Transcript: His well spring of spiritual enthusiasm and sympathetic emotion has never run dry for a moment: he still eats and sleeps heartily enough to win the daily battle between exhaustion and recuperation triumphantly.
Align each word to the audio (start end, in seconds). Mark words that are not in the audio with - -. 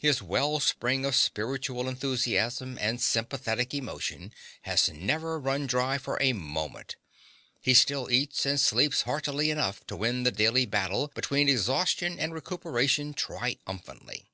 His 0.00 0.22
well 0.22 0.60
spring 0.60 1.04
of 1.04 1.16
spiritual 1.16 1.88
enthusiasm 1.88 2.78
and 2.80 3.00
sympathetic 3.02 3.74
emotion 3.74 4.32
has 4.62 4.88
never 4.88 5.36
run 5.36 5.66
dry 5.66 5.98
for 5.98 6.16
a 6.22 6.32
moment: 6.32 6.94
he 7.60 7.74
still 7.74 8.08
eats 8.08 8.46
and 8.46 8.60
sleeps 8.60 9.02
heartily 9.02 9.50
enough 9.50 9.84
to 9.88 9.96
win 9.96 10.22
the 10.22 10.30
daily 10.30 10.64
battle 10.64 11.10
between 11.12 11.48
exhaustion 11.48 12.20
and 12.20 12.32
recuperation 12.34 13.14
triumphantly. 13.14 14.28